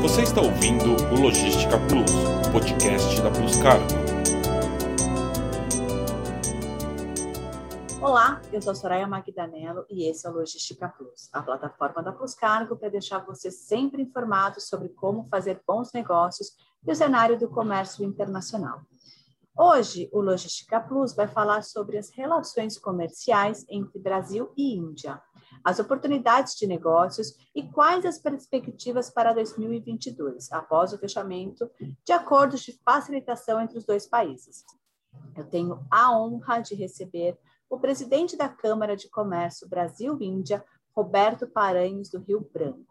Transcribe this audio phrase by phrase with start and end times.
[0.00, 2.10] Você está ouvindo o Logística Plus,
[2.50, 3.84] podcast da Plus Cargo.
[8.00, 12.12] Olá, eu sou a Soraya Magdanello e esse é o Logística Plus, a plataforma da
[12.12, 16.52] Plus Cargo para deixar você sempre informado sobre como fazer bons negócios
[16.86, 18.80] e o cenário do comércio internacional.
[19.54, 25.20] Hoje, o Logística Plus vai falar sobre as relações comerciais entre Brasil e Índia
[25.64, 31.70] as oportunidades de negócios e quais as perspectivas para 2022, após o fechamento
[32.04, 34.64] de acordos de facilitação entre os dois países.
[35.36, 37.38] Eu tenho a honra de receber
[37.68, 42.84] o presidente da Câmara de Comércio Brasil-Índia, Roberto Paranhos, do Rio Branco.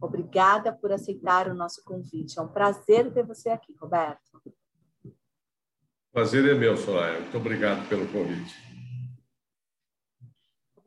[0.00, 2.38] Obrigada por aceitar o nosso convite.
[2.38, 4.42] É um prazer ter você aqui, Roberto.
[6.12, 7.20] Prazer é meu, Soraya.
[7.20, 8.65] Muito obrigado pelo convite.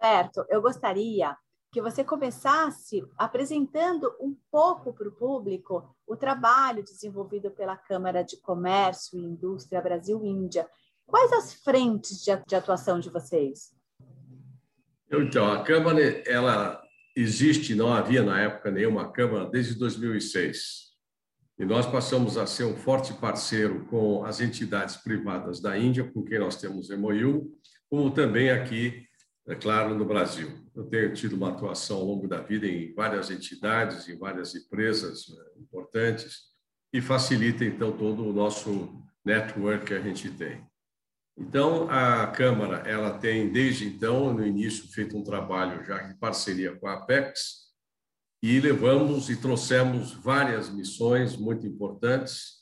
[0.02, 1.36] Roberto, eu gostaria
[1.74, 8.38] que você começasse apresentando um pouco para o público o trabalho desenvolvido pela Câmara de
[8.38, 10.66] Comércio e Indústria Brasil-Índia.
[11.06, 13.76] Quais as frentes de atuação de vocês?
[15.12, 16.82] Então, a Câmara ela
[17.14, 20.90] existe, não havia na época nenhuma Câmara desde 2006.
[21.60, 26.24] E nós passamos a ser um forte parceiro com as entidades privadas da Índia, com
[26.24, 27.52] quem nós temos MOU,
[27.90, 29.09] como também aqui
[29.50, 30.50] é claro, no Brasil.
[30.76, 35.26] Eu tenho tido uma atuação ao longo da vida em várias entidades, em várias empresas
[35.28, 36.50] é, importantes,
[36.94, 40.64] e facilita, então, todo o nosso network que a gente tem.
[41.38, 46.76] Então, a Câmara ela tem, desde então, no início, feito um trabalho já em parceria
[46.76, 47.70] com a Apex,
[48.44, 52.59] e levamos e trouxemos várias missões muito importantes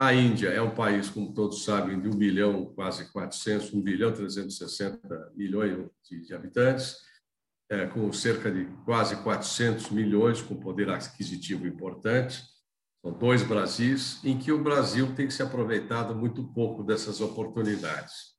[0.00, 4.10] a Índia é um país, como todos sabem, de 1 bilhão, quase 400, 1 bilhão
[4.10, 5.76] 360 milhões
[6.08, 6.96] de, habitantes,
[7.68, 12.42] é, com cerca de quase 400 milhões, com poder aquisitivo importante.
[13.02, 18.34] São dois Brasis, em que o Brasil tem se aproveitado muito pouco dessas oportunidades.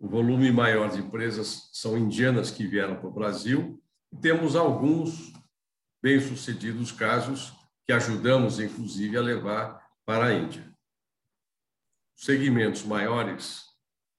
[0.00, 3.80] O volume maior de empresas são indianas que vieram para o Brasil,
[4.12, 5.32] e temos alguns
[6.02, 7.52] bem-sucedidos casos
[7.86, 10.73] que ajudamos, inclusive, a levar para a Índia
[12.16, 13.62] segmentos maiores,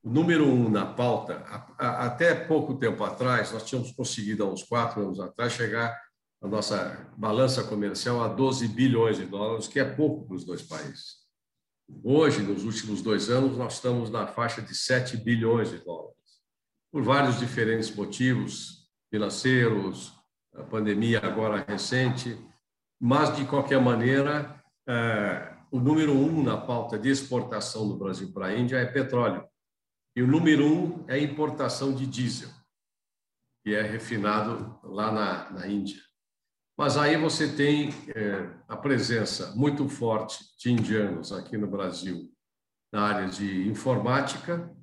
[0.03, 1.39] o número um na pauta,
[1.78, 6.00] até pouco tempo atrás, nós tínhamos conseguido, há uns quatro anos atrás, chegar
[6.41, 10.61] a nossa balança comercial a 12 bilhões de dólares, que é pouco para os dois
[10.61, 11.25] países.
[12.03, 16.16] Hoje, nos últimos dois anos, nós estamos na faixa de 7 bilhões de dólares,
[16.91, 20.13] por vários diferentes motivos financeiros,
[20.53, 22.38] a pandemia agora recente,
[23.00, 28.46] mas, de qualquer maneira, é, o número um na pauta de exportação do Brasil para
[28.46, 29.46] a Índia é petróleo.
[30.16, 32.47] E o número um é importação de diesel,
[33.62, 36.02] que é refinado lá na, na Índia.
[36.78, 42.34] Mas aí você tem é, a presença muito forte de indianos aqui no Brasil,
[42.94, 44.74] na área de informática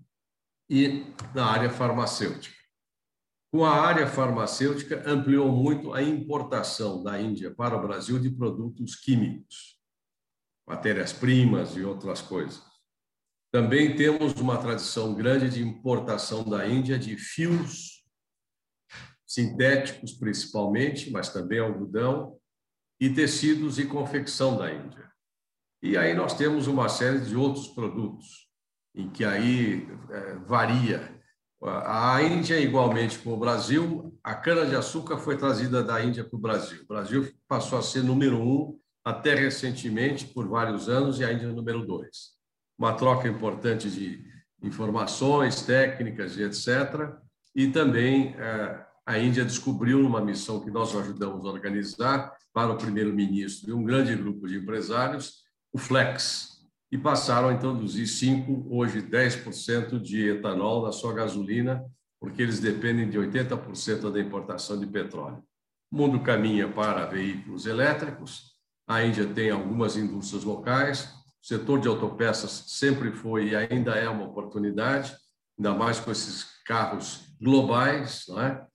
[0.69, 2.55] e na área farmacêutica.
[3.51, 8.95] Com a área farmacêutica, ampliou muito a importação da Índia para o Brasil de produtos
[8.95, 9.81] químicos
[10.67, 12.63] matérias-primas e outras coisas.
[13.53, 18.03] Também temos uma tradição grande de importação da Índia de fios
[19.27, 22.39] sintéticos, principalmente, mas também algodão,
[23.01, 25.11] e tecidos e confecção da Índia.
[25.83, 28.49] E aí nós temos uma série de outros produtos,
[28.95, 31.21] em que aí é, varia.
[31.61, 36.83] A Índia, igualmente com o Brasil, a cana-de-açúcar foi trazida da Índia para o Brasil.
[36.83, 41.85] O Brasil passou a ser número um até recentemente, por vários anos, e ainda número
[41.85, 42.33] dois.
[42.79, 44.25] Uma troca importante de
[44.63, 47.15] informações, técnicas e etc.
[47.55, 52.79] E também eh, a Índia descobriu, numa missão que nós ajudamos a organizar para o
[52.79, 55.43] primeiro-ministro e um grande grupo de empresários,
[55.73, 56.53] o Flex,
[56.91, 61.85] e passaram a introduzir 5%, hoje 10% de etanol na sua gasolina,
[62.21, 65.43] porque eles dependem de 80% da importação de petróleo.
[65.91, 68.52] O mundo caminha para veículos elétricos,
[68.87, 71.05] a Índia tem algumas indústrias locais.
[71.43, 75.15] O setor de autopeças sempre foi e ainda é uma oportunidade,
[75.59, 78.67] ainda mais com esses carros globais, não é?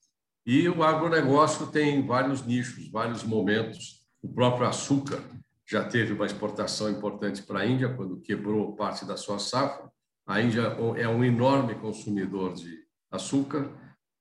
[0.46, 4.06] E o agronegócio tem vários nichos, vários momentos.
[4.22, 5.22] O próprio açúcar
[5.70, 9.90] já teve uma exportação importante para a Índia quando quebrou parte da sua safra.
[10.26, 10.62] A Índia
[10.96, 12.78] é um enorme consumidor de
[13.12, 13.70] açúcar.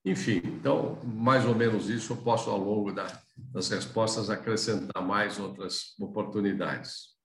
[0.06, 5.36] Enfim, então, mais ou menos isso eu posso, ao longo da, das respostas, acrescentar mais
[5.40, 7.16] outras oportunidades.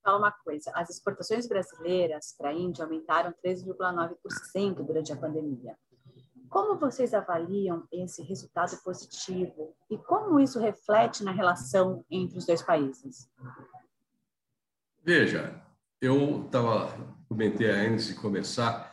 [0.00, 5.76] Fala uma coisa, as exportações brasileiras para a Índia aumentaram 3,9% durante a pandemia.
[6.48, 12.62] como vocês avaliam esse resultado positivo e como isso reflete na relação entre os dois
[12.62, 13.28] países?
[15.02, 15.60] Veja,
[16.00, 16.92] eu estava
[17.28, 18.91] comentei antes de começar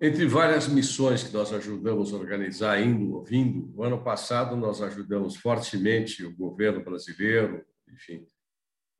[0.00, 5.36] entre várias missões que nós ajudamos a organizar, indo, ouvindo, o ano passado nós ajudamos
[5.36, 8.26] fortemente o governo brasileiro, enfim,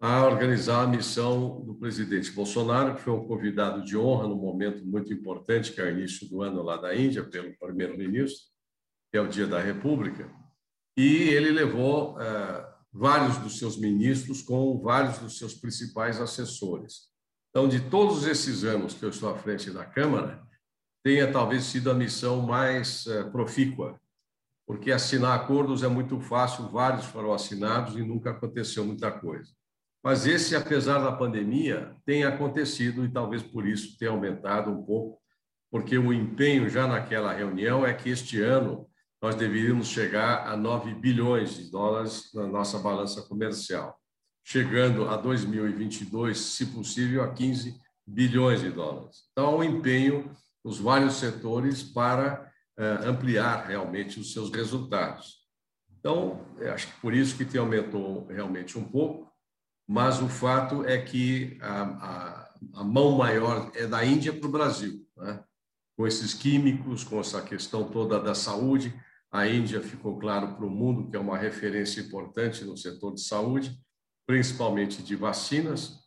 [0.01, 4.85] a organizar a missão do presidente Bolsonaro, que foi um convidado de honra num momento
[4.87, 8.47] muito importante, que é o início do ano lá da Índia, pelo primeiro-ministro,
[9.11, 10.31] que é o Dia da República,
[10.97, 17.09] e ele levou eh, vários dos seus ministros com vários dos seus principais assessores.
[17.51, 20.46] Então, de todos esses anos que eu estou à frente da Câmara,
[21.07, 23.97] tenha talvez sido a missão mais eh, profícua,
[24.67, 29.53] porque assinar acordos é muito fácil, vários foram assinados e nunca aconteceu muita coisa.
[30.03, 35.21] Mas esse, apesar da pandemia, tem acontecido e talvez por isso tenha aumentado um pouco,
[35.71, 38.89] porque o empenho já naquela reunião é que este ano
[39.23, 43.97] nós deveríamos chegar a 9 bilhões de dólares na nossa balança comercial,
[44.43, 49.19] chegando a 2022, se possível, a 15 bilhões de dólares.
[49.31, 50.35] Então, o empenho
[50.67, 55.47] nos vários setores para eh, ampliar realmente os seus resultados.
[55.97, 59.33] Então, acho que por isso que tem aumentou realmente um pouco,
[59.89, 64.51] mas o fato é que a, a, a mão maior é da Índia para o
[64.51, 65.41] Brasil, né?
[65.97, 68.93] com esses químicos, com essa questão toda da saúde.
[69.31, 73.21] A Índia ficou claro para o mundo que é uma referência importante no setor de
[73.21, 73.79] saúde,
[74.27, 76.01] principalmente de vacinas,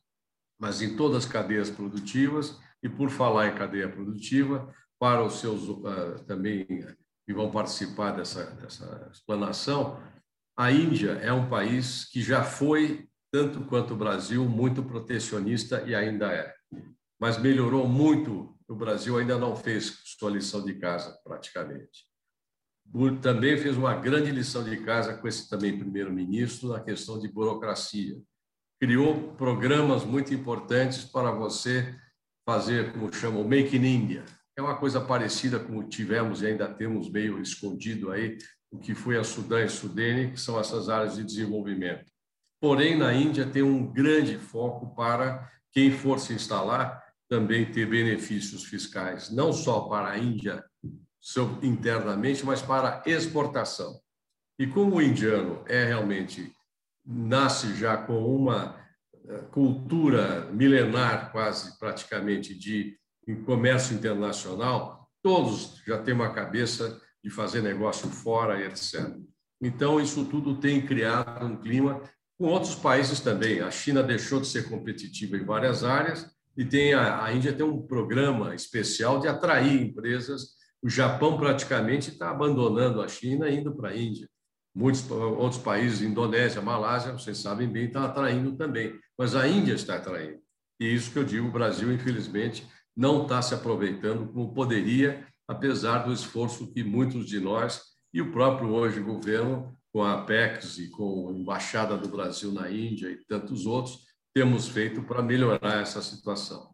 [0.59, 2.59] mas em todas as cadeias produtivas.
[2.81, 6.65] E por falar em cadeia produtiva, para os seus uh, também
[7.25, 10.01] que vão participar dessa, dessa explanação,
[10.57, 15.93] a Índia é um país que já foi tanto quanto o Brasil, muito protecionista e
[15.93, 16.53] ainda é.
[17.19, 18.57] Mas melhorou muito.
[18.67, 22.05] O Brasil ainda não fez sua lição de casa, praticamente.
[23.21, 28.17] Também fez uma grande lição de casa com esse também primeiro-ministro na questão de burocracia.
[28.79, 31.95] Criou programas muito importantes para você
[32.49, 34.25] fazer, como chamam, Make in India.
[34.57, 38.39] É uma coisa parecida como tivemos e ainda temos meio escondido aí
[38.71, 42.11] o que foi a Sudã e Sudene, que são essas áreas de desenvolvimento.
[42.59, 48.63] Porém, na Índia tem um grande foco para quem for se instalar também ter benefícios
[48.63, 50.63] fiscais, não só para a Índia
[51.61, 53.99] internamente, mas para exportação.
[54.57, 56.51] E como o indiano é realmente
[57.05, 58.75] nasce já com uma
[59.51, 62.97] cultura milenar, quase praticamente, de
[63.45, 69.15] comércio internacional, todos já têm uma cabeça de fazer negócio fora, etc.
[69.61, 72.01] Então, isso tudo tem criado um clima
[72.37, 73.59] com outros países também.
[73.59, 77.65] A China deixou de ser competitiva em várias áreas e tem a, a Índia tem
[77.65, 80.57] um programa especial de atrair empresas.
[80.81, 84.29] O Japão praticamente está abandonando a China e indo para a Índia.
[84.79, 88.97] Muitos outros países, Indonésia, Malásia, vocês sabem bem, estão atraindo também.
[89.17, 90.39] Mas a Índia está atraindo.
[90.79, 92.65] E isso que eu digo, o Brasil, infelizmente,
[92.95, 97.81] não está se aproveitando como poderia, apesar do esforço que muitos de nós
[98.13, 102.71] e o próprio hoje governo com a Apex e com a Embaixada do Brasil na
[102.71, 106.73] Índia e tantos outros, temos feito para melhorar essa situação.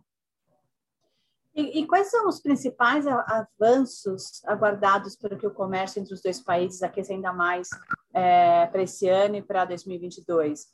[1.56, 6.42] E, e, quais são os principais avanços aguardados para que o comércio entre os dois
[6.42, 7.70] países aqueça ainda mais
[8.14, 10.68] é, para esse ano e para 2022?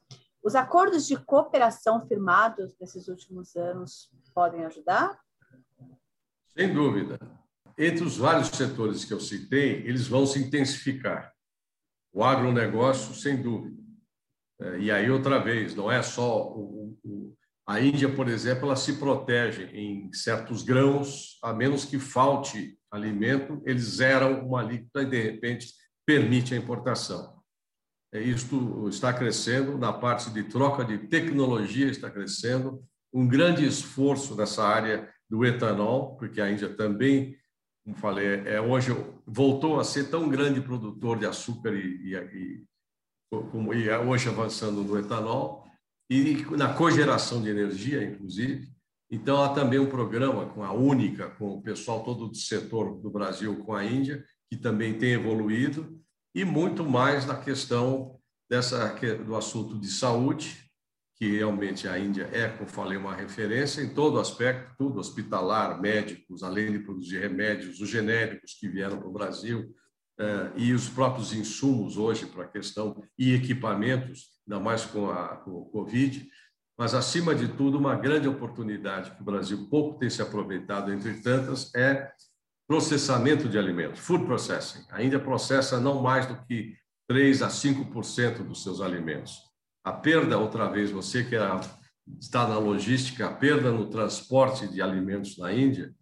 [0.44, 5.20] Os acordos de cooperação firmados nesses últimos anos podem ajudar?
[6.58, 7.20] Sem dúvida.
[7.77, 11.32] Entre os vários setores que eu citei, eles vão se intensificar.
[12.12, 13.79] O agronegócio, sem dúvida.
[14.60, 17.38] É, e aí, outra vez, não é só o, o,
[17.72, 23.62] a Índia, por exemplo, ela se protege em certos grãos, a menos que falte alimento,
[23.66, 25.74] eles zeram uma alíquota e, de repente,
[26.06, 27.42] permite a importação.
[28.13, 32.84] É, isto está crescendo na parte de troca de tecnologia, está crescendo.
[33.13, 37.38] Um grande esforço nessa área do etanol, porque a Índia também
[37.84, 38.92] como falei, é, hoje
[39.25, 42.63] voltou a ser tão grande produtor de açúcar e, e,
[43.30, 45.66] como, e hoje avançando no etanol
[46.12, 48.68] e na cogeração de energia, inclusive.
[49.10, 53.10] Então, há também um programa com a Única, com o pessoal todo do setor do
[53.10, 55.98] Brasil, com a Índia, que também tem evoluído,
[56.36, 60.70] e muito mais na questão dessa, do assunto de saúde,
[61.15, 66.44] que realmente a Índia é, como falei, uma referência em todo aspecto, tudo hospitalar, médicos,
[66.44, 69.74] além de produzir remédios, os genéricos que vieram para o Brasil
[70.20, 75.38] eh, e os próprios insumos hoje para a questão e equipamentos, ainda mais com, a,
[75.38, 76.29] com o Covid,
[76.77, 81.13] mas acima de tudo uma grande oportunidade que o Brasil pouco tem se aproveitado entre
[81.22, 82.12] tantas é
[82.67, 84.86] processamento de alimentos, food processing.
[84.89, 86.75] A Índia processa não mais do que
[87.08, 89.39] 3 a 5% dos seus alimentos.
[89.84, 91.36] A perda, outra vez, você que
[92.20, 95.93] está na logística, a perda no transporte de alimentos na Índia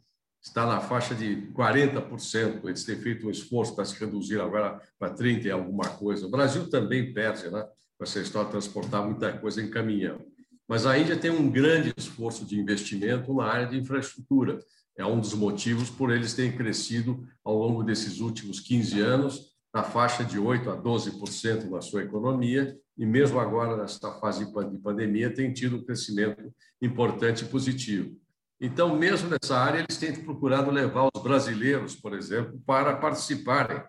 [0.41, 2.65] está na faixa de 40%.
[2.65, 6.27] Eles têm feito um esforço para se reduzir agora para 30% e alguma coisa.
[6.27, 7.65] O Brasil também perde, né?
[8.01, 10.19] Essa história de transportar muita coisa em caminhão.
[10.67, 14.59] Mas a Índia tem um grande esforço de investimento na área de infraestrutura.
[14.95, 19.83] É um dos motivos por eles terem crescido ao longo desses últimos 15 anos na
[19.83, 25.33] faixa de 8 a 12% na sua economia e mesmo agora nesta fase de pandemia
[25.33, 28.15] tem tido um crescimento importante e positivo.
[28.59, 33.81] Então, mesmo nessa área, eles têm procurado levar os brasileiros, por exemplo, para participarem.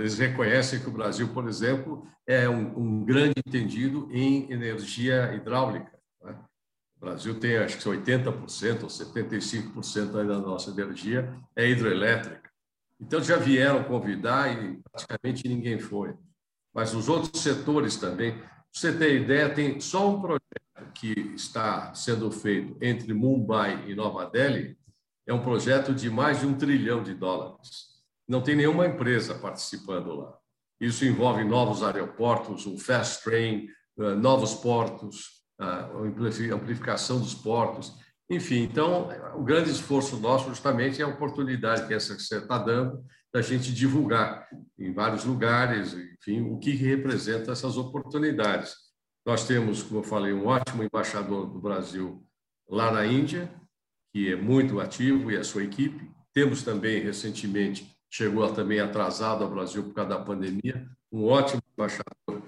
[0.00, 5.92] Eles reconhecem que o Brasil, por exemplo, é um, um grande entendido em energia hidráulica.
[6.22, 6.36] Né?
[6.96, 12.50] O Brasil tem, acho que 80% ou 75% da nossa energia é hidroelétrica.
[13.00, 16.14] Então, já vieram convidar e praticamente ninguém foi.
[16.74, 18.40] Mas os outros setores também.
[18.72, 24.26] Você ter ideia, tem só um projeto que está sendo feito entre Mumbai e Nova
[24.26, 24.76] Delhi
[25.26, 27.95] é um projeto de mais de um trilhão de dólares.
[28.28, 30.36] Não tem nenhuma empresa participando lá.
[30.80, 33.68] Isso envolve novos aeroportos, um fast train,
[33.98, 35.88] eh, novos portos, a
[36.52, 37.96] amplificação dos portos.
[38.28, 42.58] Enfim, então, o grande esforço nosso justamente é a oportunidade que essa que você está
[42.58, 43.02] dando
[43.32, 48.74] da gente divulgar em vários lugares, enfim, o que representa essas oportunidades.
[49.24, 52.24] Nós temos, como eu falei, um ótimo embaixador do Brasil
[52.68, 53.52] lá na Índia,
[54.12, 56.10] que é muito ativo, e a sua equipe.
[56.32, 62.42] Temos também, recentemente, chegou também atrasado ao Brasil por causa da pandemia, um ótimo embaixador,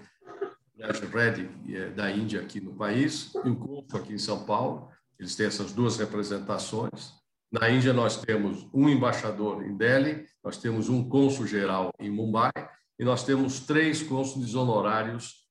[1.12, 4.88] Reddy, é da Índia aqui no país, e um cônsul aqui em São Paulo.
[5.18, 7.12] Eles têm essas duas representações.
[7.50, 12.52] Na Índia, nós temos um embaixador em Delhi, nós temos um cônsul geral em Mumbai,
[12.98, 15.48] e nós temos três cônsules honorários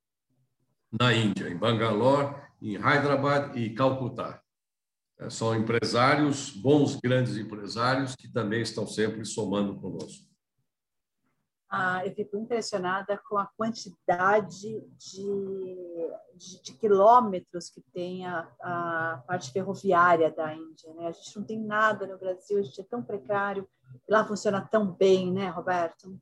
[0.92, 4.42] na Índia, em Bangalore, em Hyderabad e Calcutá.
[5.20, 10.28] É, são empresários, bons, grandes empresários, que também estão sempre somando conosco.
[11.70, 15.76] Ah, eu fico impressionada com a quantidade de,
[16.34, 20.94] de, de quilômetros que tem a, a, parte ferroviária da Índia.
[20.94, 21.08] Né?
[21.08, 23.68] A gente não tem nada no Brasil, a gente é tão precário,
[24.08, 26.18] lá funciona tão bem, né, Roberto?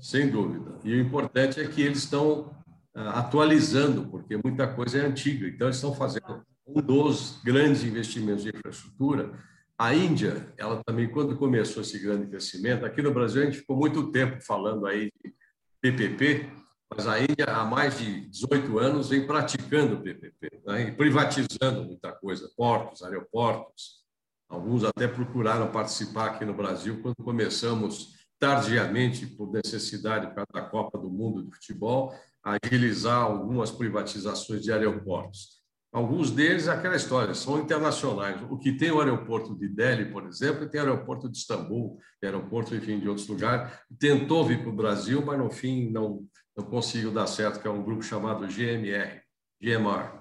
[0.00, 0.78] Sem dúvida.
[0.82, 2.56] E o importante é que eles estão
[2.94, 5.46] ah, atualizando, porque muita coisa é antiga.
[5.48, 9.32] Então, eles estão fazendo um dos grandes investimentos de infraestrutura.
[9.78, 13.76] A Índia, ela também, quando começou esse grande crescimento, aqui no Brasil a gente ficou
[13.76, 15.34] muito tempo falando aí de
[15.80, 16.50] PPP,
[16.94, 20.88] mas a Índia, há mais de 18 anos, vem praticando PPP, né?
[20.88, 24.02] e privatizando muita coisa, portos, aeroportos.
[24.48, 30.62] Alguns até procuraram participar aqui no Brasil quando começamos tardiamente, por necessidade, por causa da
[30.62, 32.14] Copa do Mundo de futebol,
[32.44, 35.61] agilizar algumas privatizações de aeroportos.
[35.92, 38.40] Alguns deles, aquela história, são internacionais.
[38.50, 42.98] O que tem o aeroporto de Delhi, por exemplo, tem aeroporto de Istambul, aeroporto, enfim,
[42.98, 43.70] de outros lugares.
[43.98, 47.70] Tentou vir para o Brasil, mas no fim não, não conseguiu dar certo, que é
[47.70, 49.20] um grupo chamado GMR,
[49.60, 50.18] GMR.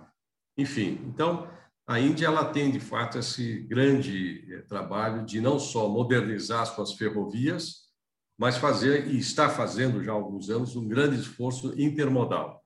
[0.57, 1.49] Enfim, então,
[1.87, 6.93] a Índia ela tem, de fato, esse grande eh, trabalho de não só modernizar suas
[6.93, 7.89] ferrovias,
[8.37, 12.60] mas fazer, e está fazendo já há alguns anos, um grande esforço intermodal.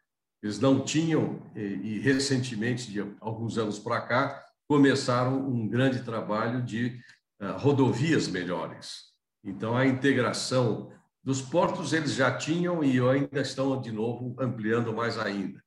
[0.46, 7.02] Eles não tinham, e, recentemente, de alguns anos para cá, começaram um grande trabalho de
[7.42, 9.06] uh, rodovias melhores.
[9.44, 10.92] Então, a integração
[11.24, 15.60] dos portos eles já tinham e ainda estão, de novo, ampliando mais ainda.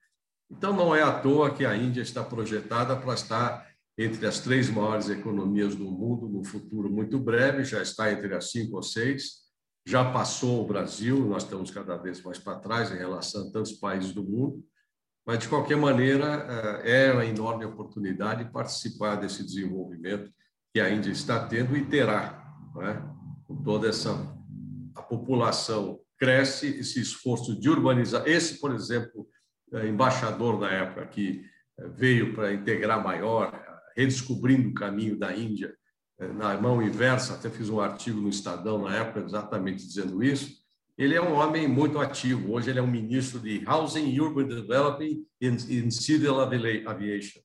[0.48, 3.66] Então, não é à toa que a Índia está projetada para estar
[3.98, 8.52] entre as três maiores economias do mundo no futuro muito breve, já está entre as
[8.52, 9.47] cinco ou seis
[9.88, 13.72] já passou o Brasil, nós estamos cada vez mais para trás em relação a tantos
[13.72, 14.62] países do mundo,
[15.26, 20.30] mas, de qualquer maneira, eh, é uma enorme oportunidade participar desse desenvolvimento
[20.74, 23.00] que a Índia está tendo e terá, é?
[23.46, 24.10] com toda essa
[24.94, 28.28] a população cresce, esse esforço de urbanizar.
[28.28, 29.26] Esse, por exemplo,
[29.72, 31.46] eh, embaixador na época que
[31.78, 33.58] eh, veio para integrar maior,
[33.96, 35.74] redescobrindo o caminho da Índia
[36.18, 40.58] na mão inversa, até fiz um artigo no Estadão na época exatamente dizendo isso.
[40.96, 42.52] Ele é um homem muito ativo.
[42.54, 47.40] Hoje ele é um ministro de Housing e Urban Development in Civil Aviation.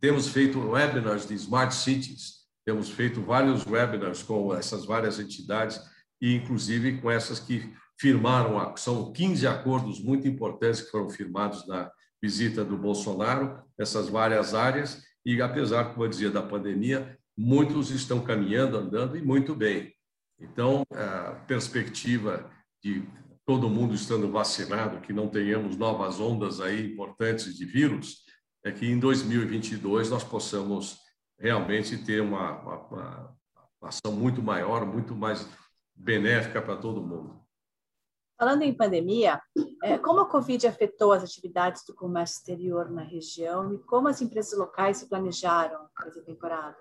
[0.00, 5.80] Temos feito webinars de Smart Cities, temos feito vários webinars com essas várias entidades
[6.20, 11.90] e inclusive com essas que firmaram, são 15 acordos muito importantes que foram firmados na
[12.20, 18.20] visita do Bolsonaro, essas várias áreas, e apesar, como eu dizia, da pandemia, muitos estão
[18.20, 19.94] caminhando, andando e muito bem.
[20.38, 22.50] Então, a perspectiva
[22.82, 23.06] de
[23.44, 28.24] todo mundo estando vacinado, que não tenhamos novas ondas aí importantes de vírus,
[28.64, 30.98] é que em 2022 nós possamos
[31.38, 33.36] realmente ter uma, uma,
[33.80, 35.48] uma ação muito maior, muito mais
[35.94, 37.40] benéfica para todo mundo.
[38.38, 39.40] Falando em pandemia,
[39.82, 44.22] é, como a Covid afetou as atividades do comércio exterior na região e como as
[44.22, 46.78] empresas locais se planejaram para essa temporada?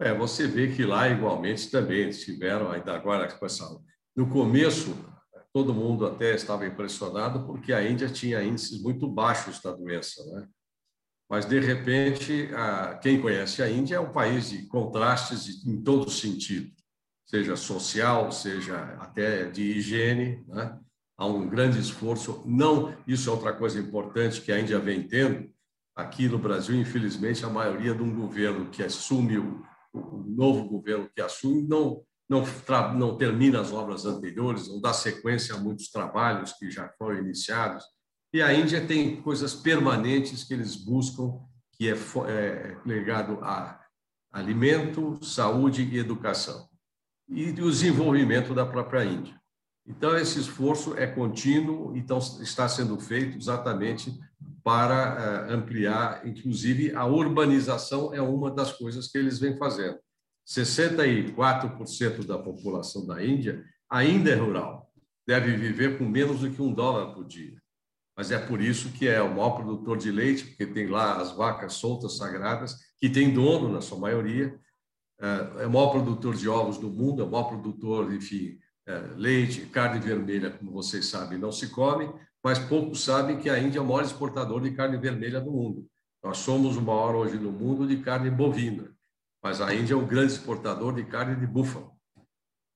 [0.00, 3.68] É, você vê que lá igualmente também tiveram ainda agora com essa
[4.16, 4.96] no começo
[5.52, 10.48] todo mundo até estava impressionado porque a Índia tinha índices muito baixos da doença, né?
[11.28, 16.10] Mas de repente, a, quem conhece a Índia é um país de contrastes em todo
[16.10, 16.72] sentido,
[17.26, 20.78] seja social, seja até de higiene, né?
[21.16, 22.42] Há um grande esforço.
[22.46, 25.50] Não, isso é outra coisa importante que a Índia vem tendo.
[25.94, 31.10] Aqui no Brasil, infelizmente, a maioria de um governo que assume o o novo governo
[31.14, 32.44] que assume não, não,
[32.96, 37.84] não termina as obras anteriores, não dá sequência a muitos trabalhos que já foram iniciados.
[38.32, 41.40] E a Índia tem coisas permanentes que eles buscam,
[41.72, 41.94] que é,
[42.28, 43.80] é ligado a
[44.32, 46.68] alimento, saúde e educação.
[47.28, 49.40] E o desenvolvimento da própria Índia.
[49.86, 54.16] Então, esse esforço é contínuo, então está sendo feito exatamente
[54.62, 59.98] para eh, ampliar, inclusive a urbanização é uma das coisas que eles vêm fazendo.
[60.46, 64.90] 64% da população da Índia ainda é rural,
[65.26, 67.60] deve viver com menos do que um dólar por dia.
[68.16, 71.32] Mas é por isso que é o maior produtor de leite, porque tem lá as
[71.32, 74.58] vacas soltas, sagradas, que tem dono na sua maioria,
[75.20, 79.10] eh, é o maior produtor de ovos do mundo, é o maior produtor, enfim, eh,
[79.16, 83.78] leite, carne vermelha, como vocês sabem, não se come, mas poucos sabem que a Índia
[83.78, 85.86] é o maior exportador de carne vermelha do mundo.
[86.22, 88.94] Nós somos o maior hoje no mundo de carne bovina,
[89.42, 91.92] mas a Índia é o grande exportador de carne de búfalo.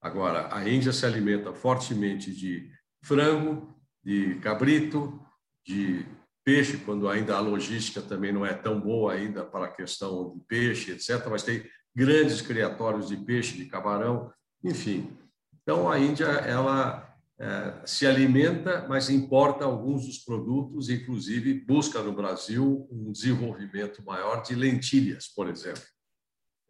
[0.00, 2.70] Agora, a Índia se alimenta fortemente de
[3.02, 5.18] frango, de cabrito,
[5.66, 6.06] de
[6.44, 10.40] peixe, quando ainda a logística também não é tão boa ainda para a questão de
[10.46, 14.30] peixe, etc., mas tem grandes criatórios de peixe, de camarão,
[14.62, 15.16] enfim.
[15.62, 17.13] Então, a Índia, ela
[17.84, 24.54] se alimenta, mas importa alguns dos produtos, inclusive busca no Brasil um desenvolvimento maior de
[24.54, 25.82] lentilhas, por exemplo.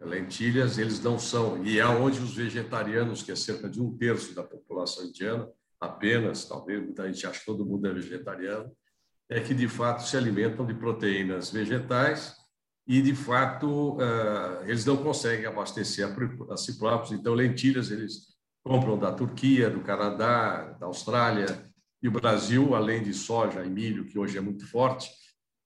[0.00, 4.35] Lentilhas, eles não são, e é onde os vegetarianos, que é cerca de um terço
[4.35, 5.48] da população indiana,
[5.81, 8.72] apenas, talvez muita gente acha que todo mundo é vegetariano,
[9.29, 12.35] é que de fato se alimentam de proteínas vegetais
[12.87, 16.07] e de fato é, eles não conseguem abastecer
[16.50, 17.12] a si próprios.
[17.12, 18.34] Então, lentilhas eles
[18.64, 21.70] compram da Turquia, do Canadá, da Austrália,
[22.03, 25.11] e o Brasil, além de soja e milho, que hoje é muito forte,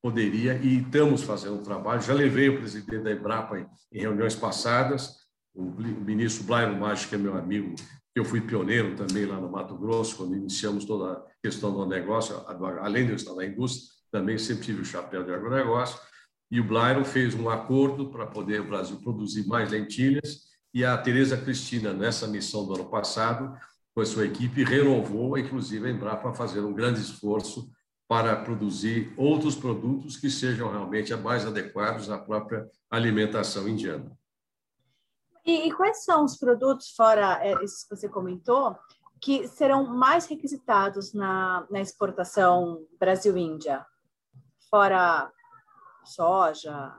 [0.03, 3.59] poderia, e estamos fazendo um trabalho, já levei o presidente da Embrapa
[3.93, 5.17] em, reuniões passadas,
[5.55, 7.75] o ministro Blairo Maggi, que é meu amigo,
[8.15, 12.37] eu fui pioneiro também lá no Mato Grosso, quando iniciamos toda a questão do negócio,
[12.81, 16.01] além de eu estar na indústria, também sempre tive o chapéu de agronegócio,
[16.51, 20.48] e o Blairo fez um acordo para poder o Brasil produzir mais lentilhas,
[20.79, 23.53] e a Tereza Cristina, nessa missão do ano passado,
[23.93, 27.69] com a sua equipe, renovou, inclusive, a Embrapa fazer um grande esforço
[28.07, 34.17] para produzir outros produtos que sejam realmente mais adequados à própria alimentação indiana.
[35.45, 38.79] E, e quais são os produtos, fora é, esses que você comentou,
[39.21, 43.85] que serão mais requisitados na, na exportação Brasil-Índia?
[44.71, 45.29] Fora
[46.05, 46.95] soja,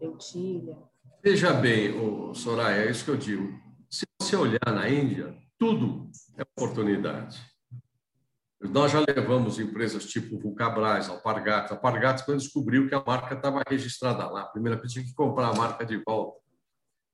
[0.00, 0.91] lentilha?
[1.24, 1.94] Veja bem,
[2.34, 3.56] Soraya, é isso que eu digo.
[3.88, 7.40] Se você olhar na Índia, tudo é oportunidade.
[8.60, 11.70] Nós já levamos empresas tipo Vulcabras, Alpargatas.
[11.70, 15.54] Alpargatas, quando descobriu que a marca estava registrada lá, primeira vez tinha que comprar a
[15.54, 16.40] marca de volta.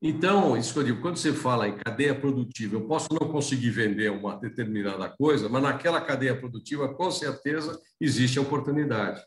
[0.00, 3.70] Então, isso que eu digo, quando você fala em cadeia produtiva, eu posso não conseguir
[3.70, 9.22] vender uma determinada coisa, mas naquela cadeia produtiva, com certeza, existe a oportunidade.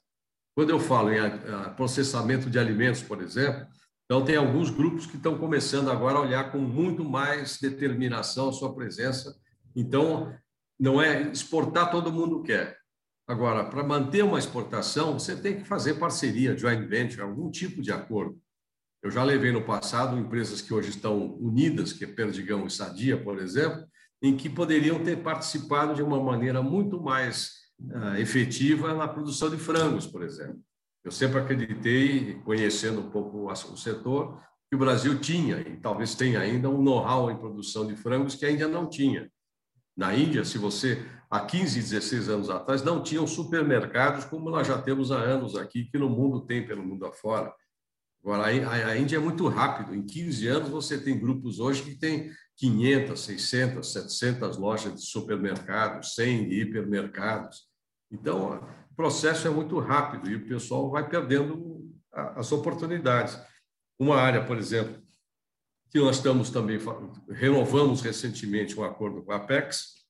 [0.55, 3.67] Quando eu falo em processamento de alimentos, por exemplo,
[4.11, 8.51] então, tem alguns grupos que estão começando agora a olhar com muito mais determinação a
[8.51, 9.33] sua presença.
[9.73, 10.35] Então,
[10.77, 12.77] não é exportar todo mundo quer.
[13.25, 17.89] Agora, para manter uma exportação, você tem que fazer parceria, joint venture, algum tipo de
[17.89, 18.37] acordo.
[19.01, 23.15] Eu já levei no passado empresas que hoje estão unidas, que é Perdigão e Sadia,
[23.15, 23.81] por exemplo,
[24.21, 29.55] em que poderiam ter participado de uma maneira muito mais uh, efetiva na produção de
[29.55, 30.59] frangos, por exemplo.
[31.03, 36.39] Eu sempre acreditei, conhecendo um pouco o setor, que o Brasil tinha, e talvez tenha
[36.39, 39.29] ainda, um know-how em produção de frangos que ainda não tinha.
[39.97, 44.81] Na Índia, se você, há 15, 16 anos atrás, não tinham supermercados como nós já
[44.81, 47.53] temos há anos aqui, que no mundo tem pelo mundo afora.
[48.23, 49.95] Agora, a, Índia é muito rápido.
[49.95, 56.13] Em 15 anos, você tem grupos hoje que têm 500, 600, 700 lojas de supermercados,
[56.13, 57.67] 100 de hipermercados.
[58.11, 63.39] Então, o processo é muito rápido e o pessoal vai perdendo as oportunidades.
[63.97, 65.01] Uma área, por exemplo,
[65.89, 66.79] que nós estamos também
[67.29, 70.01] renovamos recentemente um acordo com a Apex,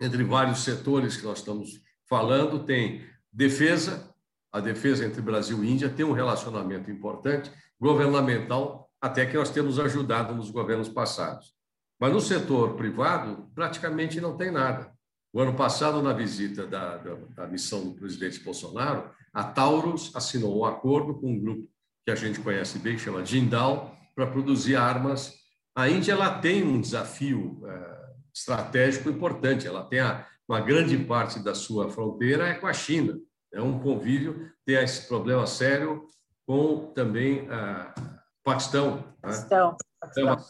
[0.00, 4.12] entre vários setores que nós estamos falando, tem defesa,
[4.52, 9.78] a defesa entre Brasil e Índia tem um relacionamento importante, governamental, até que nós temos
[9.78, 11.54] ajudado nos governos passados.
[11.98, 14.92] Mas no setor privado, praticamente não tem nada.
[15.32, 20.60] O ano passado, na visita da, da, da missão do presidente Bolsonaro, a Taurus assinou
[20.60, 21.68] um acordo com um grupo
[22.04, 25.34] que a gente conhece bem, que chama Jindal, para produzir armas.
[25.76, 28.00] A Índia ela tem um desafio é,
[28.34, 33.16] estratégico importante, ela tem a, uma grande parte da sua fronteira é com a China.
[33.52, 36.06] É um convívio, tem esse problema sério
[36.46, 37.94] com também a
[38.42, 38.96] Paquistão.
[38.96, 39.04] Né?
[39.22, 39.76] Paquistão.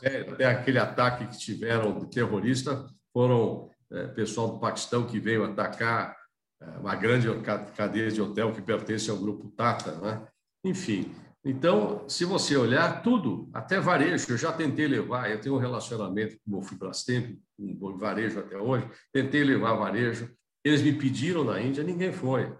[0.03, 0.27] Né?
[0.33, 6.16] Até aquele ataque que tiveram de terrorista foram é, pessoal do Paquistão que veio atacar
[6.61, 7.29] é, uma grande
[7.76, 10.26] cadeia de hotel que pertence ao grupo Tata, né?
[10.64, 11.11] Enfim,
[11.44, 16.37] então, se você olhar tudo, até varejo, eu já tentei levar, eu tenho um relacionamento
[16.44, 20.31] com o Fibrastemp, com varejo até hoje, tentei levar varejo,
[20.62, 22.55] eles me pediram na Índia, ninguém foi.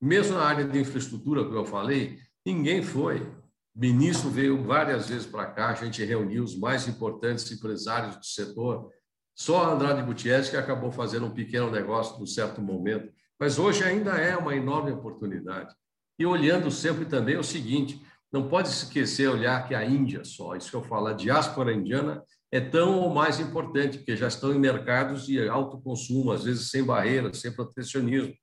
[0.00, 3.20] Mesmo na área de infraestrutura, que eu falei, ninguém foi.
[3.20, 8.24] O ministro veio várias vezes para cá, a gente reuniu os mais importantes empresários do
[8.24, 8.92] setor,
[9.34, 13.82] só a Andrade Gutierrez que acabou fazendo um pequeno negócio num certo momento, mas hoje
[13.82, 15.74] ainda é uma enorme oportunidade.
[16.18, 18.00] E olhando sempre também o seguinte,
[18.32, 22.22] não pode esquecer olhar que a Índia só, isso que eu falo, a diáspora indiana
[22.52, 26.70] é tão ou mais importante, porque já estão em mercados de alto consumo, às vezes
[26.70, 28.34] sem barreiras, sem protecionismo.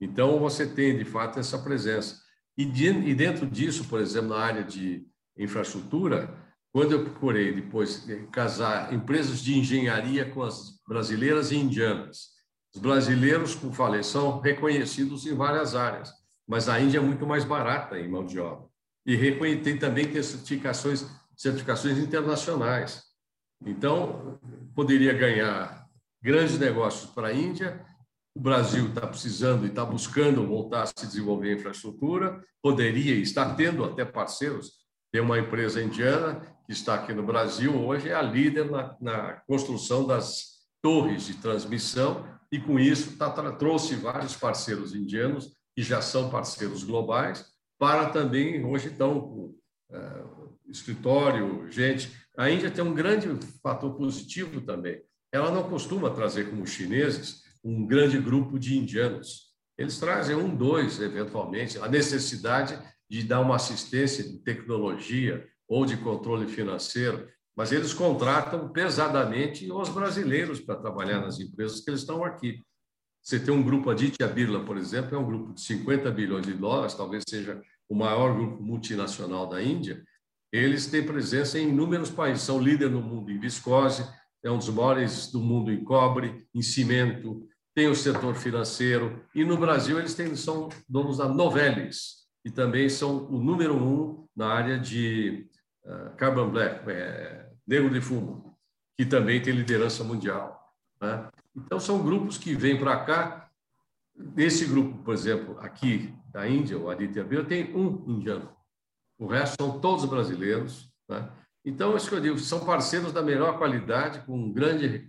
[0.00, 2.20] Então, você tem, de fato, essa presença.
[2.58, 5.06] E, de, e dentro disso, por exemplo, na área de
[5.38, 6.36] infraestrutura,
[6.72, 12.32] quando eu procurei depois casar empresas de engenharia com as brasileiras e indianas,
[12.74, 16.10] os brasileiros, como falei, são reconhecidos em várias áreas,
[16.48, 18.66] mas a Índia é muito mais barata em mão de obra.
[19.04, 19.16] E
[19.62, 21.06] tem também certificações,
[21.36, 23.02] certificações internacionais.
[23.64, 24.40] Então,
[24.74, 25.86] poderia ganhar
[26.22, 27.84] grandes negócios para a Índia.
[28.34, 32.42] O Brasil está precisando e está buscando voltar a se desenvolver infraestrutura.
[32.62, 34.72] Poderia, está tendo até parceiros.
[35.12, 39.32] Tem uma empresa indiana que está aqui no Brasil, hoje é a líder na, na
[39.46, 46.02] construção das torres de transmissão, e com isso tá, trouxe vários parceiros indianos, que já
[46.02, 49.54] são parceiros globais, para também, hoje estão com
[49.90, 50.24] é,
[50.68, 52.12] escritório, gente.
[52.36, 53.28] A Índia tem um grande
[53.62, 55.02] fator positivo também.
[55.32, 59.52] Ela não costuma trazer como chineses um grande grupo de indianos.
[59.76, 61.78] Eles trazem um, dois, eventualmente.
[61.78, 68.68] A necessidade de dar uma assistência de tecnologia, ou de controle financeiro, mas eles contratam
[68.68, 72.60] pesadamente os brasileiros para trabalhar nas empresas que eles estão aqui.
[73.22, 76.52] Você tem um grupo, Aditya Birla, por exemplo, é um grupo de 50 bilhões de
[76.52, 77.58] dólares, talvez seja
[77.88, 80.04] o maior grupo multinacional da Índia.
[80.52, 84.06] Eles têm presença em inúmeros países, são líder no mundo em viscose,
[84.44, 89.42] é um dos maiores do mundo em cobre, em cimento, tem o setor financeiro, e
[89.42, 94.48] no Brasil eles têm, são donos da Novelis, e também são o número um na
[94.48, 95.48] área de
[95.84, 98.56] uh, Carbon Black, é, negro de fumo,
[98.96, 100.72] que também tem liderança mundial.
[101.00, 101.28] Né?
[101.56, 103.50] Então, são grupos que vêm para cá.
[104.14, 108.54] Nesse grupo, por exemplo, aqui da Índia, o Aditya Birla, tem um indiano.
[109.18, 110.92] O resto são todos brasileiros.
[111.08, 111.30] Né?
[111.64, 115.08] Então, isso que eu digo, são parceiros da melhor qualidade, com um grande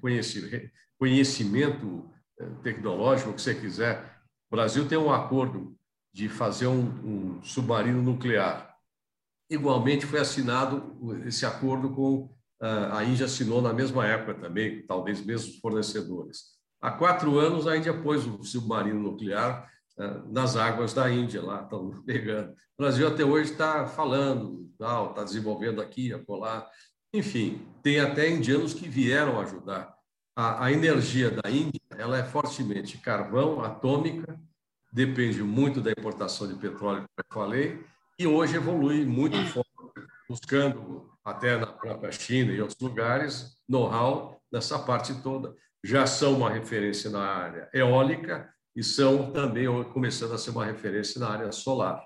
[1.00, 2.10] conhecimento
[2.40, 4.20] eh, tecnológico, o que você quiser.
[4.50, 5.76] O Brasil tem um acordo
[6.14, 8.73] de fazer um, um submarino nuclear
[9.50, 15.24] Igualmente foi assinado esse acordo com ah, a Índia assinou na mesma época também, talvez
[15.24, 16.54] mesmo os fornecedores.
[16.82, 21.64] Há quatro anos a Índia pôs o submarino nuclear ah, nas águas da Índia lá,
[21.64, 22.52] estão pegando.
[22.52, 26.66] O Brasil até hoje está falando, está desenvolvendo aqui, acolá.
[27.14, 29.94] Enfim, tem até indianos que vieram ajudar.
[30.34, 34.40] A, a energia da Índia ela é fortemente carvão, atômica,
[34.92, 37.86] depende muito da importação de petróleo, como eu falei,
[38.18, 39.70] e hoje evolui muito forte,
[40.30, 45.56] buscando até na própria China e outros lugares, know-how nessa parte toda.
[45.84, 51.20] Já são uma referência na área eólica e são também começando a ser uma referência
[51.20, 52.02] na área solar.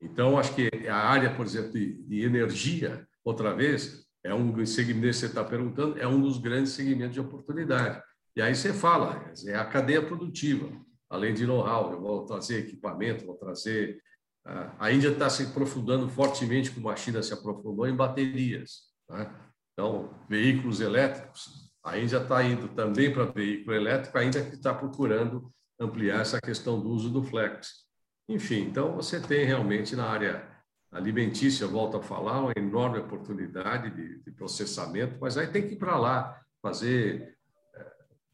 [0.00, 5.08] Então, acho que a área, por exemplo, de, de energia, outra vez, é um segmento
[5.08, 8.02] que você está perguntando, é um dos grandes segmentos de oportunidade.
[8.34, 10.70] E aí você fala, é a cadeia produtiva,
[11.10, 14.00] além de know-how, eu vou trazer equipamento, vou trazer
[14.44, 18.88] A Índia está se aprofundando fortemente, como a China se aprofundou, em baterias.
[19.08, 19.32] Né?
[19.72, 21.72] Então, veículos elétricos.
[21.84, 26.80] A Índia está indo também para veículo elétrico, ainda que está procurando ampliar essa questão
[26.80, 27.86] do uso do flex.
[28.28, 30.48] Enfim, então você tem realmente na área
[30.90, 35.78] alimentícia, volto a falar, uma enorme oportunidade de, de processamento, mas aí tem que ir
[35.78, 37.36] para lá, fazer
[37.74, 37.86] é,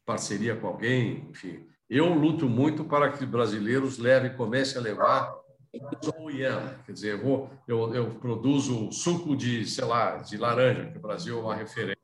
[0.05, 1.65] parceria com alguém, enfim.
[1.89, 5.38] Eu luto muito para que brasileiros levem, comecem a levar
[6.19, 10.97] OEM, quer dizer, eu, vou, eu, eu produzo suco de, sei lá, de laranja, que
[10.97, 11.97] o Brasil é uma referência.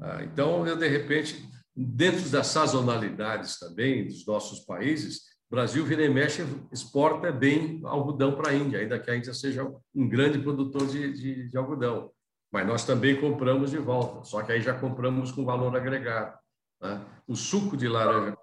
[0.00, 6.08] Ah, então, eu, de repente, dentro das sazonalidades também dos nossos países, Brasil, vira e
[6.08, 10.86] mexe, exporta bem algodão para a Índia, ainda que a Índia seja um grande produtor
[10.86, 12.10] de, de, de algodão.
[12.50, 16.38] Mas nós também compramos de volta, só que aí já compramos com valor agregado.
[16.80, 17.04] Né?
[17.28, 18.34] O suco de laranja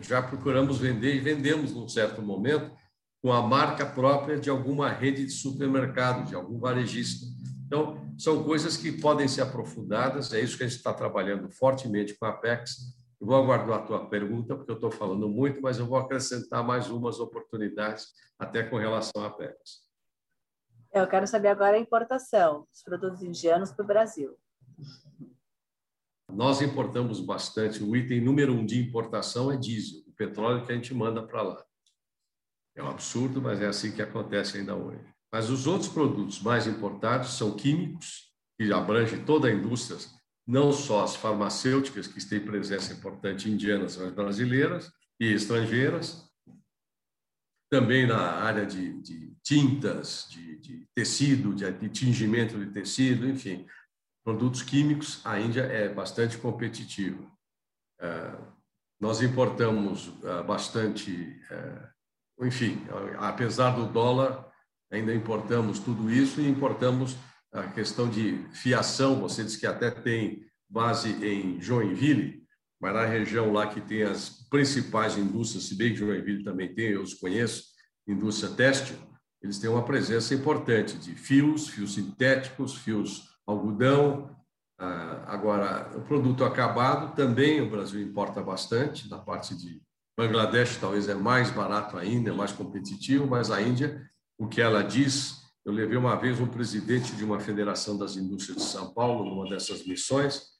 [0.00, 2.74] já procuramos vender e vendemos num certo momento
[3.24, 7.24] com a marca própria de alguma rede de supermercado, de algum varejista.
[7.66, 12.12] Então, são coisas que podem ser aprofundadas, é isso que a gente está trabalhando fortemente
[12.18, 12.94] com a Apex.
[13.18, 16.62] Eu vou aguardar a tua pergunta, porque eu estou falando muito, mas eu vou acrescentar
[16.62, 18.08] mais umas oportunidades,
[18.38, 19.88] até com relação à Apex.
[20.92, 24.36] Eu quero saber agora a importação dos produtos indianos para o Brasil.
[26.30, 27.82] Nós importamos bastante.
[27.82, 31.40] O item número um de importação é diesel, o petróleo que a gente manda para
[31.40, 31.64] lá.
[32.76, 35.00] É um absurdo, mas é assim que acontece ainda hoje.
[35.32, 39.98] Mas os outros produtos mais importados são químicos, que abrangem toda a indústria,
[40.46, 46.24] não só as farmacêuticas, que têm presença importante indianas, mas brasileiras e estrangeiras,
[47.70, 53.66] também na área de, de tintas, de, de tecido, de, de tingimento de tecido, enfim,
[54.24, 57.30] produtos químicos, a Índia é bastante competitiva.
[58.00, 58.36] É,
[59.00, 61.88] nós importamos é, bastante é,
[62.40, 62.80] enfim,
[63.18, 64.46] apesar do dólar,
[64.90, 67.16] ainda importamos tudo isso e importamos
[67.52, 69.20] a questão de fiação.
[69.20, 72.42] Você disse que até tem base em Joinville,
[72.80, 76.90] mas na região lá que tem as principais indústrias, se bem que Joinville também tem,
[76.90, 77.64] eu os conheço,
[78.06, 78.96] indústria têxtil,
[79.40, 84.34] eles têm uma presença importante de fios, fios sintéticos, fios algodão.
[84.78, 89.82] Ah, agora, o produto acabado também o Brasil importa bastante, na parte de
[90.16, 94.00] Bangladesh talvez é mais barato ainda, é mais competitivo, mas a Índia,
[94.38, 98.58] o que ela diz, eu levei uma vez um presidente de uma federação das indústrias
[98.58, 100.54] de São Paulo, numa dessas missões,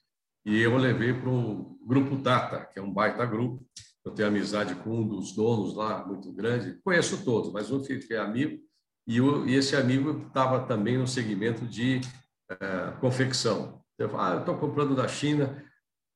[0.45, 3.65] e eu levei para o Grupo Tata, que é um baita grupo.
[4.05, 6.79] Eu tenho amizade com um dos donos lá, muito grande.
[6.83, 8.61] Conheço todos, mas um fiquei amigo.
[9.07, 12.01] E, e esse amigo estava também no segmento de
[12.49, 13.81] é, confecção.
[13.97, 15.64] Eu falei, ah, eu estou comprando da China,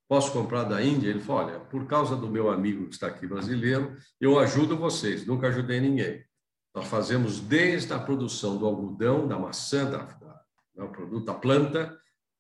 [0.09, 1.07] posso comprar da Índia?
[1.07, 5.25] Ele falou, olha, por causa do meu amigo que está aqui brasileiro, eu ajudo vocês,
[5.25, 6.25] nunca ajudei ninguém.
[6.75, 10.41] Nós fazemos desde a produção do algodão, da maçã, da, da,
[10.75, 11.95] da produto, da planta,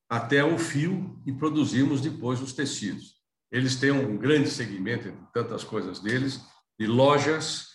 [0.09, 3.19] até o fio e produzimos depois os tecidos.
[3.51, 6.41] Eles têm um grande segmento, entre tantas coisas deles,
[6.79, 7.67] de lojas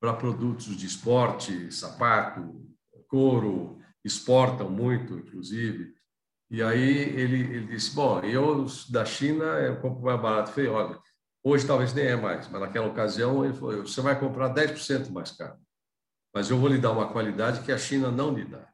[0.00, 2.64] para produtos de esporte, sapato,
[3.08, 5.92] couro, exportam muito, inclusive,
[6.50, 10.50] e aí ele, ele disse: Bom, eu da China eu compro mais barato.
[10.50, 10.98] Falei: Olha,
[11.44, 15.30] hoje talvez nem é mais, mas naquela ocasião ele falou: Você vai comprar 10% mais
[15.30, 15.56] caro,
[16.34, 18.68] mas eu vou lhe dar uma qualidade que a China não lhe dá.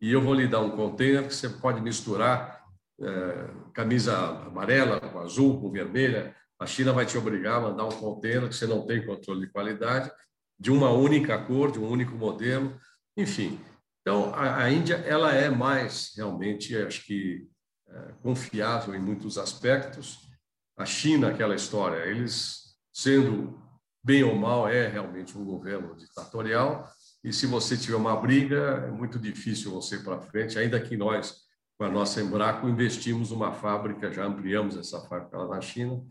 [0.00, 2.62] E eu vou lhe dar um container que você pode misturar
[3.00, 4.14] é, camisa
[4.46, 6.36] amarela com azul, com vermelha.
[6.58, 9.52] A China vai te obrigar a mandar um container que você não tem controle de
[9.52, 10.12] qualidade,
[10.58, 12.78] de uma única cor, de um único modelo.
[13.16, 13.58] Enfim,
[14.04, 17.48] então, a, Índia ela é mais realmente, acho que,
[17.88, 20.28] é, confiável em muitos aspectos.
[20.76, 23.58] A China, aquela história, eles, sendo
[24.04, 26.86] bem ou mal, é realmente um governo ditatorial.
[27.24, 30.98] E se você tiver uma briga, é muito difícil você ir para frente, ainda que
[30.98, 31.36] nós,
[31.78, 36.04] com a nossa Embraco, investimos numa fábrica, já ampliamos essa fábrica lá na China,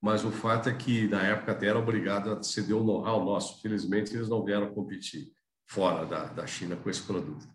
[0.00, 3.60] mas o fato é que, na época, até era obrigado a ceder o know-how nosso.
[3.60, 5.32] Felizmente, eles não vieram competir
[5.66, 7.48] fora da, da China com esse produto.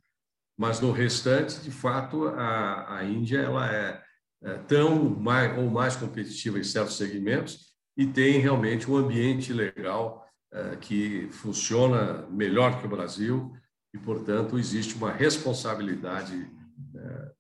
[0.58, 4.02] Mas no restante, de fato, a, a Índia ela é,
[4.44, 10.26] é tão mais ou mais competitiva em certos segmentos e tem realmente um ambiente legal
[10.52, 13.54] é, que funciona melhor que o Brasil
[13.94, 16.50] e, portanto, existe uma responsabilidade
[16.96, 17.32] é,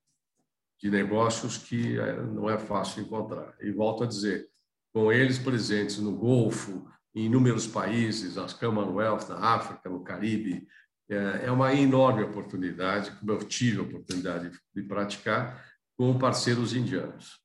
[0.80, 3.56] de negócios que é, não é fácil encontrar.
[3.60, 4.47] E volto a dizer,
[4.93, 10.67] com eles presentes no Golfo, em inúmeros países, nas Commonwealth, na África, no Caribe.
[11.10, 15.65] É, é uma enorme oportunidade, como eu tive a oportunidade de praticar,
[15.97, 17.39] com parceiros indianos.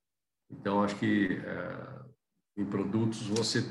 [0.51, 2.03] Então, acho que é,
[2.59, 3.65] em produtos você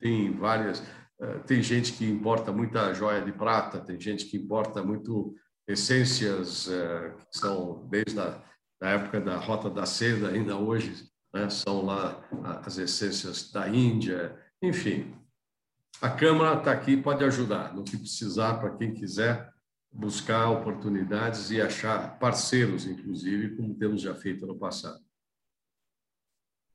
[0.00, 0.82] tem várias.
[1.20, 5.34] eh, tem gente que importa muita joia de prata, tem gente que importa muito
[5.68, 8.42] essências que são desde a
[8.80, 12.22] da época da Rota da Seda, ainda hoje né, são lá
[12.64, 15.14] as essências da Índia, enfim.
[16.00, 19.52] A Câmara está aqui, pode ajudar no que precisar para quem quiser
[19.90, 25.02] buscar oportunidades e achar parceiros, inclusive, como temos já feito no passado.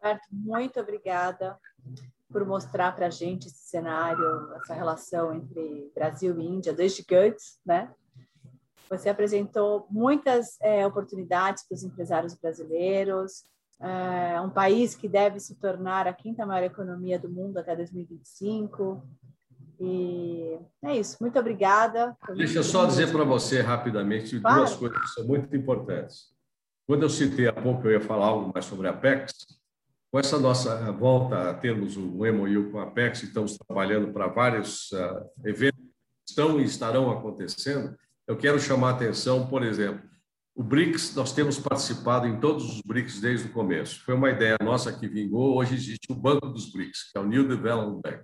[0.02, 1.58] Roberto, muito obrigada
[2.30, 7.60] por mostrar para a gente esse cenário, essa relação entre Brasil e Índia, dois gigantes,
[7.66, 7.94] né?
[8.90, 13.46] Você apresentou muitas é, oportunidades para os empresários brasileiros,
[13.80, 19.04] é um país que deve se tornar a quinta maior economia do mundo até 2025.
[19.80, 21.18] E é isso.
[21.20, 22.16] Muito obrigada.
[22.36, 24.58] Deixa eu só dizer para você rapidamente claro.
[24.58, 26.32] duas coisas que são muito importantes.
[26.88, 29.34] Quando eu citei há pouco, eu ia falar algo mais sobre a Apex.
[30.12, 34.92] Com essa nossa volta a termos um MOU com a Apex, estamos trabalhando para vários
[34.92, 37.98] uh, eventos que estão e estarão acontecendo.
[38.28, 40.08] Eu quero chamar a atenção, por exemplo,
[40.56, 44.04] o BRICS, nós temos participado em todos os BRICS desde o começo.
[44.04, 45.58] Foi uma ideia nossa que vingou.
[45.58, 48.24] Hoje existe o Banco dos BRICS, que é o New Development Bank.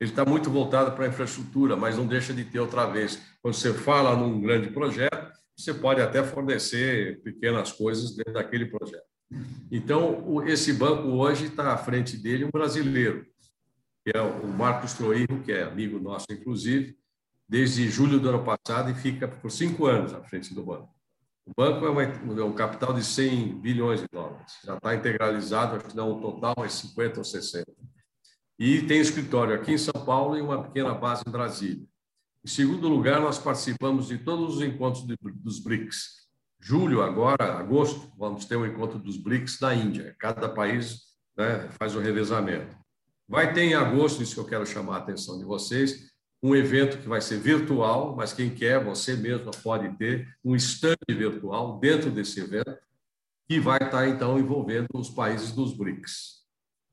[0.00, 3.20] Ele está muito voltado para a infraestrutura, mas não deixa de ter outra vez.
[3.42, 9.04] Quando você fala num grande projeto, você pode até fornecer pequenas coisas dentro daquele projeto.
[9.70, 13.26] Então, esse banco hoje está à frente dele um brasileiro,
[14.04, 16.96] que é o Marcos Troirro, que é amigo nosso, inclusive,
[17.46, 20.97] desde julho do ano passado e fica por cinco anos à frente do banco.
[21.48, 25.76] O banco é, uma, é um capital de 100 bilhões de dólares, já está integralizado,
[25.76, 27.64] acho que não o total é 50 ou 60.
[28.58, 31.86] E tem escritório aqui em São Paulo e uma pequena base em Brasília.
[32.44, 36.28] Em segundo lugar, nós participamos de todos os encontros de, dos BRICS.
[36.60, 40.14] Julho, agora, agosto, vamos ter um encontro dos BRICS na Índia.
[40.18, 41.00] Cada país
[41.34, 42.76] né, faz o revezamento.
[43.26, 46.07] Vai ter em agosto, isso que eu quero chamar a atenção de vocês,
[46.42, 50.96] um evento que vai ser virtual, mas quem quer, você mesmo pode ter um stand
[51.08, 52.78] virtual dentro desse evento,
[53.48, 56.38] que vai estar, então, envolvendo os países dos BRICS.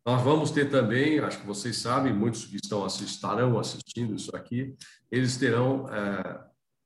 [0.05, 4.75] Nós vamos ter também, acho que vocês sabem, muitos que estão estarão assistindo isso aqui,
[5.11, 6.39] eles terão, é,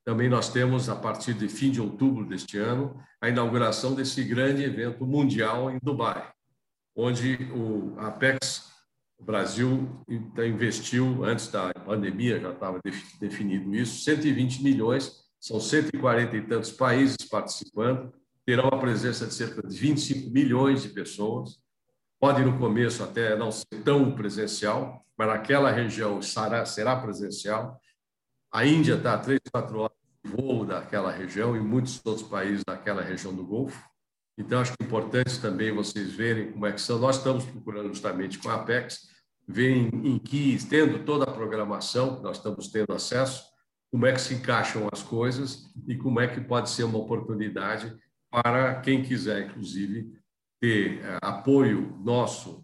[0.06, 4.64] também nós temos, a partir de fim de outubro deste ano, a inauguração desse grande
[4.64, 6.32] evento mundial em Dubai,
[6.96, 8.69] onde o Apex
[9.20, 10.04] o Brasil
[10.38, 12.80] investiu, antes da pandemia, já estava
[13.20, 18.14] definido isso, 120 milhões, são 140 e tantos países participando,
[18.46, 21.60] terão a presença de cerca de 25 milhões de pessoas.
[22.20, 27.80] Pode, no começo, até não ser tão presencial, mas naquela região será, será presencial.
[28.52, 32.64] A Índia está a 3, 4 horas de voo daquela região e muitos outros países
[32.66, 33.89] daquela região do Golfo.
[34.40, 36.98] Então, acho que é importante também vocês verem como é que são.
[36.98, 39.10] Nós estamos procurando justamente com a Apex,
[39.46, 43.44] verem em que, tendo toda a programação, nós estamos tendo acesso,
[43.92, 47.94] como é que se encaixam as coisas e como é que pode ser uma oportunidade
[48.32, 50.14] para quem quiser, inclusive,
[50.62, 52.64] ter eh, apoio nosso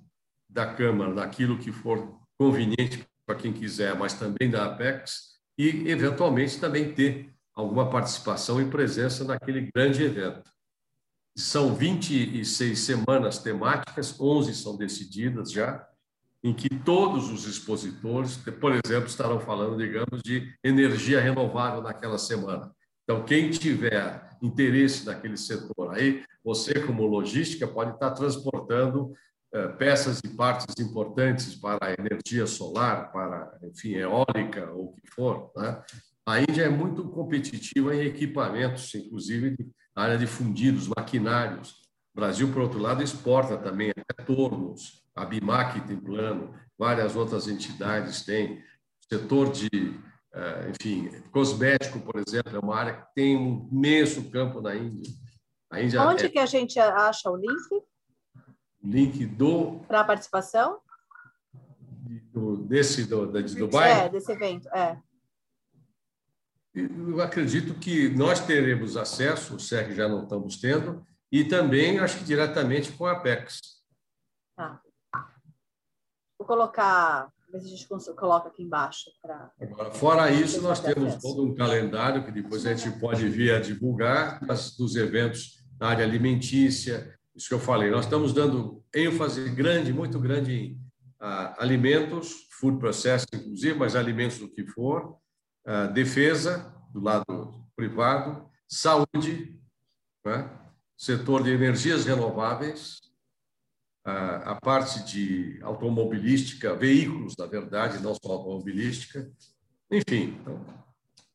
[0.49, 6.59] da Câmara naquilo que for conveniente para quem quiser, mas também da Apex, e, eventualmente,
[6.59, 10.54] também ter alguma participação e presença naquele grande evento.
[11.37, 15.85] São 26 semanas temáticas, 11 são decididas já,
[16.41, 22.71] em que todos os expositores, por exemplo, estarão falando, digamos, de energia renovável naquela semana.
[23.03, 29.11] Então, quem tiver interesse naquele setor aí, você, como logística, pode estar transportando
[29.53, 35.09] eh, peças e partes importantes para a energia solar, para, enfim, eólica ou o que
[35.11, 35.51] for.
[35.55, 35.81] Né?
[36.25, 39.55] A Índia é muito competitiva em equipamentos, inclusive
[39.95, 41.81] na área de fundidos, maquinários.
[42.13, 45.03] O Brasil, por outro lado, exporta também até tornos.
[45.15, 48.57] A BIMAC tem plano, várias outras entidades têm.
[48.57, 49.69] O setor de,
[50.33, 55.11] eh, enfim, cosmético, por exemplo, é uma área que tem um imenso campo na Índia.
[55.71, 56.29] A Índia Onde é...
[56.29, 57.83] que a gente acha o link?
[58.83, 59.79] Link do...
[59.87, 60.79] Para a participação?
[62.33, 64.05] Do, desse, do, de Dubai?
[64.05, 64.97] É, desse evento, é.
[66.75, 71.99] Eu acredito que nós teremos acesso, se é que já não estamos tendo, e também,
[71.99, 73.59] acho que diretamente com a Apex.
[74.57, 74.81] Tá.
[76.37, 79.09] Vou colocar, ver se a gente coloca aqui embaixo.
[79.21, 79.51] Pra...
[79.61, 81.21] Agora, fora isso, nós temos acesso.
[81.21, 84.41] todo um calendário que depois a gente pode vir a divulgar
[84.77, 87.89] dos eventos na área alimentícia, isso que eu falei.
[87.89, 90.81] Nós estamos dando ênfase grande, muito grande em
[91.19, 95.17] ah, alimentos, food processing, inclusive, mas alimentos do que for,
[95.93, 99.59] defesa, do lado privado, saúde,
[100.25, 100.49] né?
[100.97, 103.01] setor de energias renováveis,
[104.05, 109.29] a, parte de automobilística, veículos, na verdade, não só automobilística.
[109.91, 110.39] Enfim,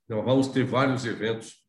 [0.04, 1.64] então, vamos ter vários eventos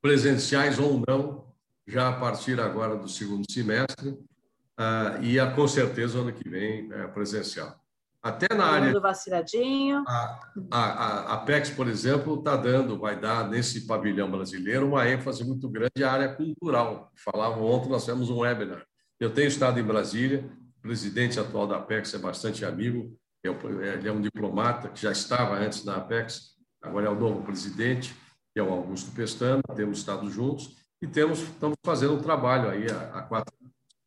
[0.00, 1.52] presenciais ou não,
[1.86, 6.92] já a partir agora do segundo semestre, uh, e a, com certeza ano que vem
[6.92, 7.83] é presencial.
[8.24, 8.98] Até na área.
[8.98, 10.02] vaciladinho.
[10.08, 15.44] A, a, a Apex, por exemplo, está dando, vai dar nesse pavilhão brasileiro uma ênfase
[15.44, 17.12] muito grande à área cultural.
[17.14, 18.82] Falavam ontem, nós tivemos um webinar.
[19.20, 23.14] Eu tenho estado em Brasília, o presidente atual da Apex é bastante amigo,
[23.44, 23.48] é
[23.92, 28.16] ele é um diplomata que já estava antes na Apex, agora é o novo presidente,
[28.54, 32.86] que é o Augusto Pestana, temos estado juntos e temos, estamos fazendo um trabalho aí
[32.90, 33.54] há, quatro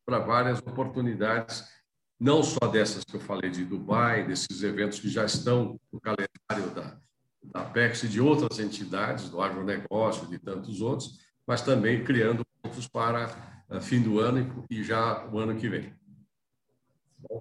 [0.04, 1.77] para várias oportunidades
[2.18, 6.74] não só dessas que eu falei de Dubai, desses eventos que já estão no calendário
[6.74, 6.98] da,
[7.44, 12.88] da Apex e de outras entidades, do agronegócio, de tantos outros, mas também criando outros
[12.88, 15.94] para uh, fim do ano e, e já o ano que vem.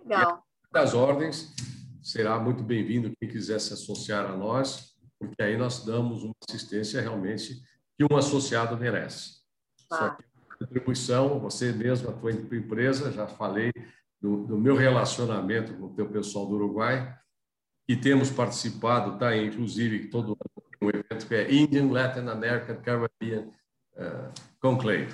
[0.06, 0.44] Legal.
[0.72, 1.54] Das ordens,
[2.02, 7.02] será muito bem-vindo quem quiser se associar a nós, porque aí nós damos uma assistência
[7.02, 7.64] realmente
[7.98, 9.38] que um associado merece.
[9.92, 10.16] Ah.
[10.60, 13.72] Contribuição, você mesmo, a tua empresa, já falei,
[14.22, 17.16] do, do, meu relacionamento com o teu pessoal do Uruguai,
[17.88, 20.38] e temos participado, tá, inclusive, todo
[20.82, 23.48] um evento que é Indian Latin American Caribbean
[23.94, 25.14] uh, Conclave.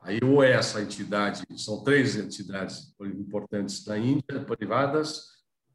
[0.00, 5.26] Aí, ou é essa entidade, são três entidades importantes da Índia, privadas,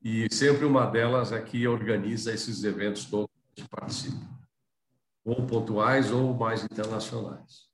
[0.01, 4.25] e sempre uma delas é que organiza esses eventos todos que participa,
[5.23, 7.69] ou pontuais ou mais internacionais.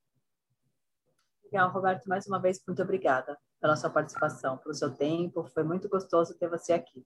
[1.45, 5.49] Legal, Roberto, mais uma vez, muito obrigada pela sua participação, pelo seu tempo.
[5.53, 7.05] Foi muito gostoso ter você aqui.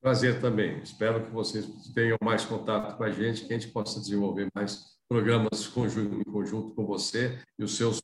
[0.00, 0.78] Prazer também.
[0.82, 4.98] Espero que vocês tenham mais contato com a gente, que a gente possa desenvolver mais
[5.08, 8.00] programas em conjunto com você e os seus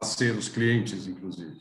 [0.00, 1.60] parceiros, clientes, inclusive.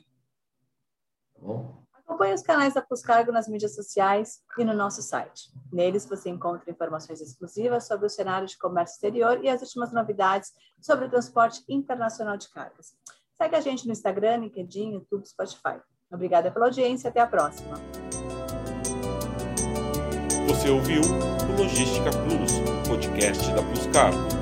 [1.36, 1.84] Tá bom?
[1.94, 5.52] Acompanhe os canais da Puscargo nas mídias sociais e no nosso site.
[5.72, 10.54] Neles você encontra informações exclusivas sobre o cenário de comércio exterior e as últimas novidades
[10.80, 12.96] sobre o transporte internacional de cargas.
[13.40, 15.80] Segue a gente no Instagram, LinkedIn, YouTube, Spotify.
[16.12, 17.76] Obrigada pela audiência, até a próxima.
[20.48, 22.54] Você ouviu o Logística Plus,
[22.88, 24.37] podcast da Plus Cargo.